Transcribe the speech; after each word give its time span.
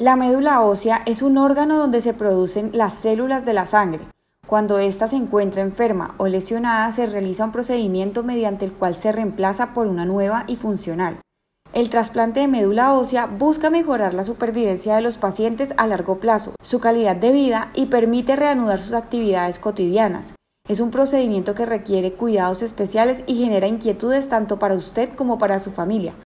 La 0.00 0.16
médula 0.16 0.60
ósea 0.60 1.02
es 1.06 1.22
un 1.22 1.38
órgano 1.38 1.78
donde 1.78 2.00
se 2.00 2.14
producen 2.14 2.70
las 2.72 2.94
células 2.94 3.44
de 3.44 3.52
la 3.52 3.64
sangre. 3.64 4.00
Cuando 4.44 4.80
ésta 4.80 5.06
se 5.06 5.14
encuentra 5.14 5.62
enferma 5.62 6.16
o 6.18 6.26
lesionada, 6.26 6.90
se 6.90 7.06
realiza 7.06 7.44
un 7.44 7.52
procedimiento 7.52 8.24
mediante 8.24 8.64
el 8.64 8.72
cual 8.72 8.96
se 8.96 9.12
reemplaza 9.12 9.72
por 9.72 9.86
una 9.86 10.04
nueva 10.04 10.46
y 10.48 10.56
funcional. 10.56 11.20
El 11.72 11.90
trasplante 11.90 12.40
de 12.40 12.48
médula 12.48 12.92
ósea 12.92 13.26
busca 13.26 13.70
mejorar 13.70 14.14
la 14.14 14.24
supervivencia 14.24 14.96
de 14.96 15.02
los 15.02 15.16
pacientes 15.16 15.72
a 15.76 15.86
largo 15.86 16.18
plazo, 16.18 16.56
su 16.60 16.80
calidad 16.80 17.14
de 17.14 17.30
vida 17.30 17.70
y 17.72 17.86
permite 17.86 18.34
reanudar 18.34 18.80
sus 18.80 18.94
actividades 18.94 19.60
cotidianas. 19.60 20.34
Es 20.68 20.80
un 20.80 20.90
procedimiento 20.90 21.54
que 21.54 21.66
requiere 21.66 22.14
cuidados 22.14 22.62
especiales 22.62 23.22
y 23.28 23.36
genera 23.36 23.68
inquietudes 23.68 24.28
tanto 24.28 24.58
para 24.58 24.74
usted 24.74 25.10
como 25.14 25.38
para 25.38 25.60
su 25.60 25.70
familia. 25.70 26.14